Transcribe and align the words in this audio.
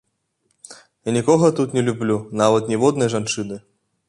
Я 1.09 1.15
нікога 1.19 1.51
тут 1.61 1.77
не 1.79 1.83
люблю, 1.91 2.17
нават 2.43 2.63
ніводнай 2.73 3.09
жанчыны. 3.17 3.65